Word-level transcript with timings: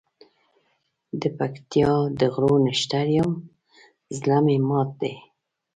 دپکتیا 1.21 1.91
د 2.19 2.21
غرو 2.33 2.53
نښتر 2.65 3.07
یم 3.17 3.31
زړه 4.17 4.37
مي 4.45 4.57
مات 4.67 4.89
دی 5.01 5.13